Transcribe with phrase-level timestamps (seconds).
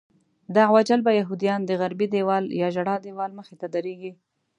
[0.57, 4.11] دعوه جلبه یهودیان د غربي دیوال یا ژړا دیوال مخې ته درېږي.